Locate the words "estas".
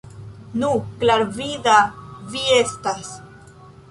2.57-3.13